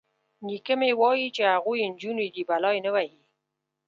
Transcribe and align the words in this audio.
_نيکه 0.47 0.73
مې 0.79 0.89
وايي 0.99 1.27
چې 1.35 1.43
هغوی 1.53 1.79
نجونې 1.93 2.27
دي، 2.33 2.43
بلا 2.49 2.69
يې 2.75 2.81
نه 2.85 2.91
وهي. 2.95 3.19